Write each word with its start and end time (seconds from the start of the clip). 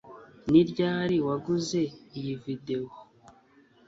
Ni 0.51 0.61
ryari 0.69 1.17
waguze 1.27 1.81
iyi 2.17 2.33
video 2.43 2.85